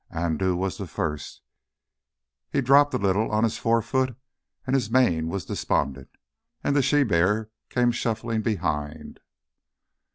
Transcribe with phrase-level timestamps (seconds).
[0.09, 1.43] Andoo was first;
[2.51, 4.17] he dropped a little on his fore foot
[4.65, 6.09] and his mien was despondent,
[6.63, 9.19] and the she bear came shuffling behind.